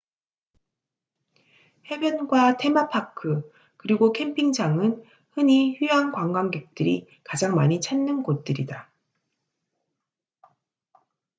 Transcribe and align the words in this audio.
해변과 1.91 2.57
테마파크 2.57 3.47
그리고 3.77 4.11
캠핑장은 4.11 5.03
흔히 5.33 5.75
휴양 5.77 6.11
관광객들이 6.11 7.05
가장 7.23 7.53
많이 7.53 7.79
찾는 7.79 8.23
곳들이다 8.23 8.89